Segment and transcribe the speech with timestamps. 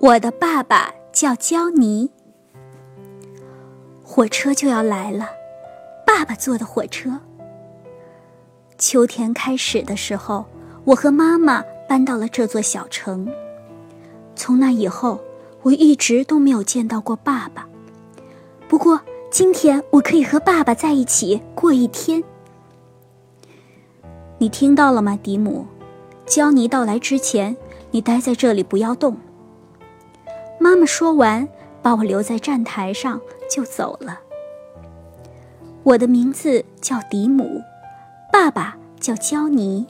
[0.00, 2.08] 我的爸爸叫焦尼。
[4.04, 5.28] 火车就要来了，
[6.06, 7.18] 爸爸坐的火车。
[8.78, 10.46] 秋天开始的时候，
[10.84, 13.28] 我和妈妈搬到了这座小城。
[14.36, 15.20] 从那以后，
[15.62, 17.68] 我一直都没有见到过爸爸。
[18.68, 19.00] 不过
[19.32, 22.22] 今天我可以和爸爸在一起过一天。
[24.38, 25.66] 你听到了吗，迪姆？
[26.24, 27.56] 焦尼到来之前，
[27.90, 29.16] 你待在这里不要动。
[30.58, 31.48] 妈妈说完，
[31.82, 34.20] 把我留在站台上就走了。
[35.82, 37.62] 我的名字叫迪姆，
[38.32, 39.86] 爸爸叫焦尼。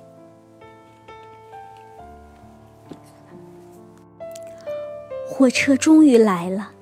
[5.26, 6.72] 火车终于来了，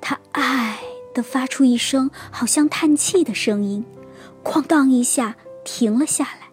[0.00, 0.78] 它“唉”
[1.12, 3.84] 的发出一声好像叹气的声音，
[4.44, 5.34] 哐当一下
[5.64, 6.48] 停了下来。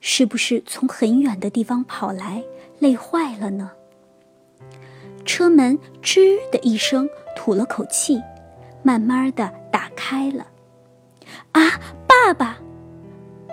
[0.00, 2.44] 是不是从很远的地方跑来，
[2.78, 3.70] 累坏了呢？
[5.24, 8.20] 车门吱的一声，吐了口气，
[8.82, 10.46] 慢慢的打开了。
[11.52, 12.58] 啊，爸爸！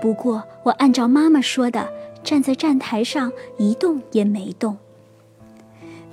[0.01, 1.87] 不过我按照妈妈说的，
[2.23, 4.77] 站在站台上一动也没动。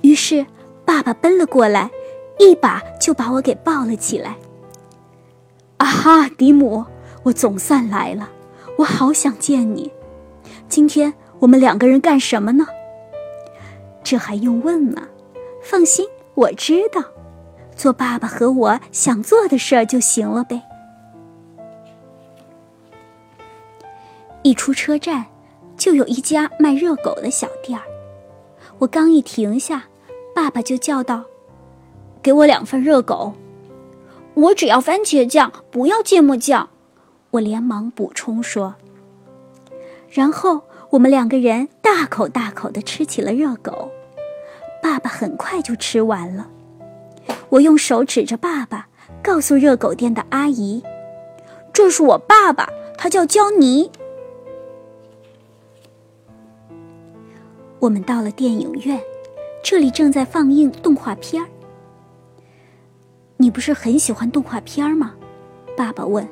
[0.01, 0.45] 于是
[0.85, 1.89] 爸爸奔了过来，
[2.37, 4.37] 一把就把我给抱了起来。
[5.77, 6.85] 啊哈，迪姆，
[7.23, 8.29] 我总算来了，
[8.77, 9.91] 我好想见你。
[10.67, 12.67] 今天我们两个人干什么呢？
[14.03, 15.07] 这还用问吗？
[15.61, 17.03] 放心，我知道，
[17.75, 20.61] 做爸爸和我想做的事儿就行了呗。
[24.41, 25.25] 一出车站，
[25.77, 27.85] 就有一家卖热狗的小店儿。
[28.79, 29.83] 我刚一停下，
[30.33, 31.25] 爸爸就叫道
[32.23, 33.33] ：“给我两份热狗。”
[34.35, 36.69] 我只要番茄酱，不要芥末酱。
[37.31, 38.75] 我连忙补充说。
[40.09, 43.91] 然后我们两个人大口大口地吃起了热狗，
[44.81, 46.49] 爸爸很快就吃完了。
[47.49, 48.87] 我用手指着爸爸，
[49.21, 50.83] 告诉热狗店的阿姨
[51.73, 53.91] ：“这是我爸爸，他叫焦尼。”
[57.79, 58.99] 我们到了电影院，
[59.63, 61.47] 这里正在放映动画片儿。
[63.37, 65.13] 你不是很喜欢动画片儿吗？
[65.77, 66.27] 爸爸问。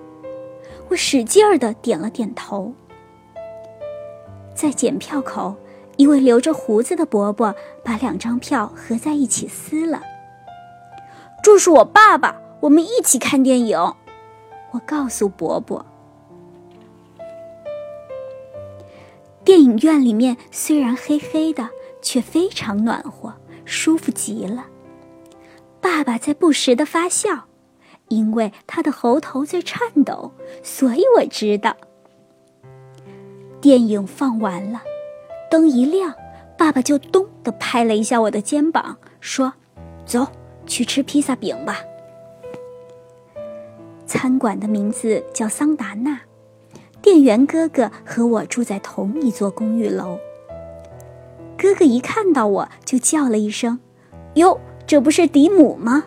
[0.90, 2.74] 我使劲儿的点了点头。
[4.56, 5.56] 在检票口，
[5.98, 10.02] 一位留着胡子的伯伯把两张票合在一起撕了。
[11.44, 13.78] 这是我爸爸，我们一起看电影。
[14.72, 15.86] 我告诉伯伯。
[19.44, 21.70] 电影院里面虽然黑黑的，
[22.02, 23.34] 却非常暖和，
[23.64, 24.66] 舒服极了。
[25.80, 27.46] 爸爸在不时的发笑，
[28.10, 31.78] 因为他的喉头在颤抖，所以我知道。
[33.62, 34.82] 电影放完了，
[35.50, 36.14] 灯一亮，
[36.58, 39.54] 爸爸就咚的拍了一下我的肩膀，说
[40.06, 40.28] ：“走
[40.66, 41.80] 去吃披萨饼吧。”
[44.06, 46.22] 餐馆的名字叫桑达纳，
[47.02, 50.18] 店员哥哥和我住在同一座公寓楼。
[51.58, 53.80] 哥哥一看到我就叫了一声
[54.36, 56.06] ：“哟，这不是迪姆吗？”“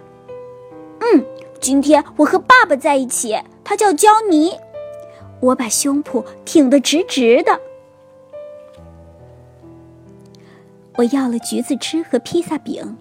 [1.00, 1.24] 嗯，
[1.60, 4.52] 今天我和爸爸在一起，他叫焦尼。”
[5.40, 7.58] 我把胸脯挺得直直的。
[10.96, 12.96] 我要了橘子汁和披萨饼，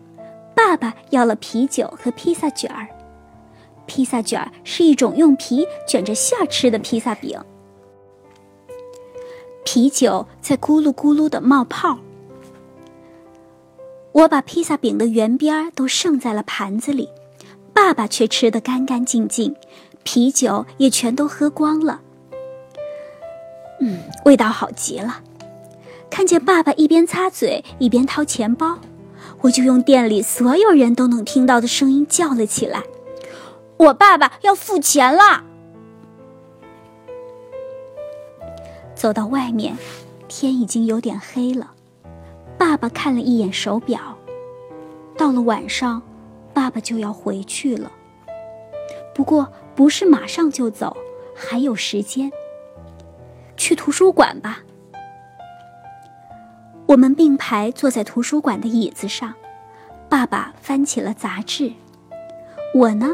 [0.55, 2.87] 爸爸要了啤酒和披萨卷儿。
[3.85, 7.39] 披萨卷儿是一种用皮卷着馅儿吃的披萨饼。
[9.65, 11.99] 啤酒在咕噜咕噜的冒泡。
[14.11, 17.09] 我把披萨饼的圆边儿都剩在了盘子里，
[17.73, 19.55] 爸爸却吃得干干净净，
[20.03, 22.01] 啤酒也全都喝光了。
[23.81, 25.21] 嗯，味道好极了。
[26.09, 28.79] 看见爸爸一边擦嘴一边掏钱包，
[29.41, 32.83] 我就用店里所有人都能听到的声音叫了起来
[33.77, 35.45] ：“我爸爸要付钱了！”
[38.95, 39.77] 走到外面，
[40.27, 41.71] 天已经有点黑了。
[42.57, 44.17] 爸爸看了一眼手表，
[45.17, 46.01] 到了晚上，
[46.53, 47.89] 爸爸就要回去了。
[49.15, 50.97] 不过不是马上就走，
[51.33, 52.29] 还有时间。
[53.55, 54.59] 去图书馆吧。
[56.89, 59.35] 我们并排坐在图书馆的椅子上，
[60.09, 61.71] 爸爸翻起了杂志，
[62.73, 63.11] 我呢，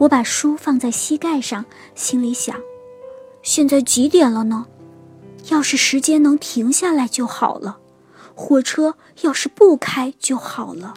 [0.00, 2.56] 我把书放在膝盖上，心里想：
[3.42, 4.64] 现在几点了呢？
[5.50, 7.80] 要是时间能停下来就好了，
[8.34, 10.94] 火车要是不开就好了。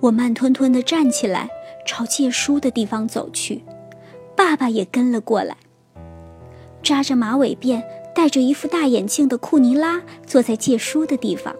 [0.00, 1.50] 我慢吞吞的站起来，
[1.86, 3.62] 朝借书的地方走去。
[4.34, 5.58] 爸爸也跟了过来，
[6.82, 7.82] 扎着马尾辫、
[8.16, 11.54] 戴着一副大眼镜的库尼拉坐在借书的地方。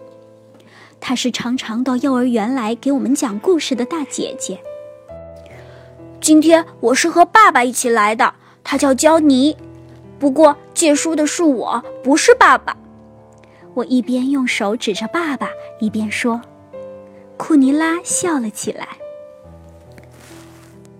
[0.99, 4.59] 她是常常到幼儿园来给我们讲故事的大姐姐。
[6.19, 8.33] 今天我是和爸爸一起来的，
[8.63, 9.55] 他叫焦尼。
[10.17, 12.75] 不过借书的是我，不是爸爸。
[13.75, 16.41] 我一边用手指着爸爸，一边说。
[17.37, 18.97] 库尼拉笑了起来，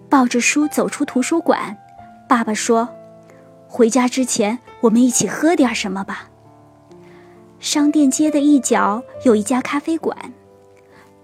[0.07, 1.75] 抱着书走出图书馆。
[2.30, 2.89] 爸爸说
[3.68, 6.29] ：“回家之前，我们一起喝点什么吧。”
[7.59, 10.15] 商店街的一角有一家咖啡馆。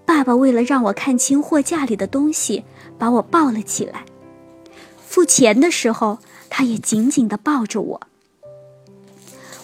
[0.04, 2.64] 爸爸为了让我看清货架里的东西，
[2.98, 4.04] 把我抱了起来。
[4.98, 6.18] 付钱的时候，
[6.50, 8.00] 他也紧紧地抱着我。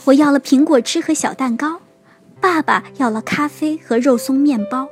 [0.05, 1.81] 我要了苹果汁和小蛋糕，
[2.41, 4.89] 爸爸要了咖啡和肉松面包。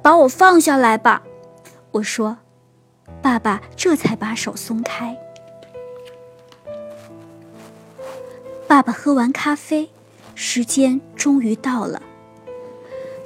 [0.00, 1.22] 把我放下来吧，
[1.92, 2.38] 我说。
[3.20, 5.18] 爸爸这才把手松开。
[8.68, 9.88] 爸爸喝完咖啡，
[10.34, 12.02] 时间终于到了。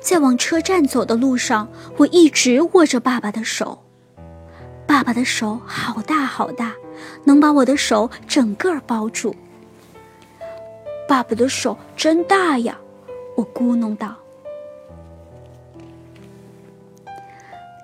[0.00, 3.82] 在往车站走的路上，我一直握着爸爸的手。
[4.86, 6.72] 爸爸的手好大好大，
[7.24, 9.34] 能把我的手整个包住。
[11.08, 12.78] 爸爸的手真大呀，
[13.36, 14.14] 我咕哝道。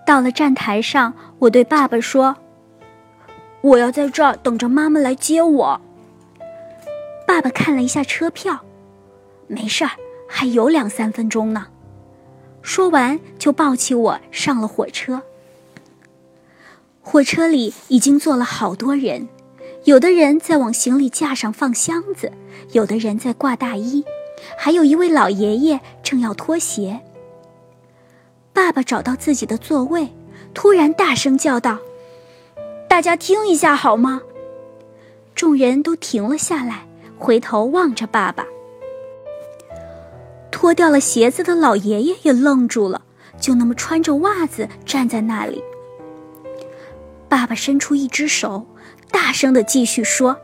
[0.06, 2.36] 到了站台上，我对爸爸说
[3.62, 5.80] ：“我要在这儿等着妈妈来接我。”
[7.28, 8.64] 爸爸看了一下车票，
[9.48, 9.90] 没事儿，
[10.26, 11.66] 还有两三分钟呢。
[12.62, 15.20] 说完，就抱起我上了火车。
[17.02, 19.28] 火车里已经坐了好多人，
[19.84, 22.32] 有的人在往行李架上放箱子，
[22.72, 24.02] 有的人在挂大衣，
[24.56, 26.98] 还有一位老爷爷正要脱鞋。
[28.54, 30.08] 爸爸找到自己的座位，
[30.54, 31.78] 突然大声叫道
[32.88, 34.22] ：“大家听一下好吗？”
[35.36, 36.87] 众人都停了下来，
[37.18, 38.46] 回头望着爸爸。
[40.50, 43.02] 脱掉了鞋子的老爷爷也愣住了，
[43.38, 45.62] 就那么穿着袜子站在那里。
[47.28, 48.66] 爸爸伸出一只手，
[49.10, 50.36] 大声的继续说：“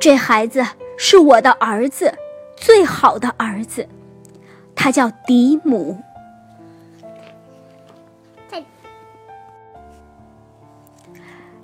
[0.00, 0.66] 这孩子
[0.96, 2.14] 是我的儿子，
[2.56, 3.86] 最好的儿子，
[4.74, 5.98] 他叫迪姆。”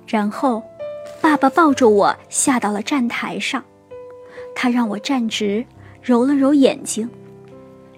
[0.07, 0.61] 然后，
[1.21, 3.63] 爸爸抱着我下到了站台上，
[4.61, 5.65] 他让我站直，
[6.03, 7.09] 揉了揉眼睛。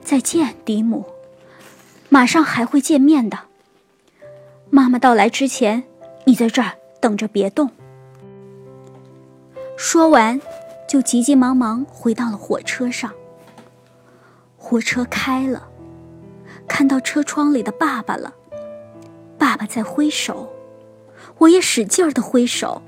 [0.02, 1.04] 再见，迪姆，
[2.08, 3.38] 马上还会见面的。
[4.70, 5.84] 妈妈到来之前，
[6.24, 6.72] 你在这儿
[7.02, 7.70] 等着，别动。
[9.76, 10.40] 说完，
[10.88, 13.12] 就急急忙忙回到了火车上。
[14.56, 15.68] 火车开了，
[16.66, 18.34] 看到车窗里的爸爸了，
[19.38, 20.50] 爸爸在挥手。
[21.40, 22.82] 我也使劲儿的挥手，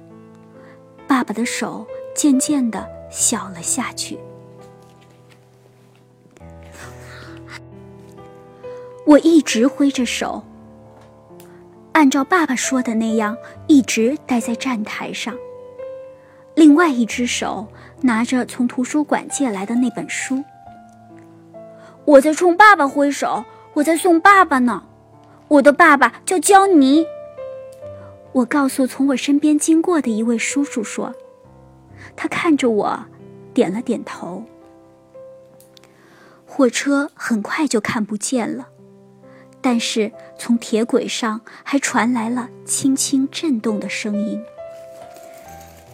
[1.05, 1.85] 爸爸的手
[2.15, 4.19] 渐渐的小了下去。
[9.05, 10.43] 我一直挥着手，
[11.91, 13.37] 按照爸爸说的那样，
[13.67, 15.35] 一直待在站台上。
[16.55, 17.67] 另外一只手
[18.01, 20.43] 拿着从图书馆借来的那本书。
[22.05, 24.83] 我在冲爸爸挥手，我在送爸爸呢。
[25.47, 27.05] 我的爸爸叫焦尼。
[28.31, 31.13] 我告诉从我身边经过的一位叔叔说
[32.15, 33.05] ：“他看着我，
[33.53, 34.43] 点了点头。”
[36.45, 38.69] 火车很快就看不见了，
[39.61, 44.41] 但是从铁轨上还传来了轻轻震动的声音。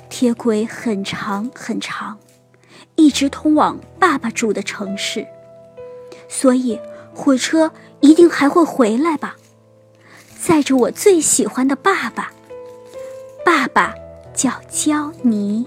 [0.09, 2.19] 铁轨很长很长，
[2.95, 5.25] 一直通往爸爸住的城市，
[6.27, 6.79] 所以
[7.15, 9.37] 火车一定还会回来吧。
[10.39, 12.33] 载着我最喜欢的爸爸，
[13.45, 13.95] 爸爸
[14.33, 15.65] 叫焦尼。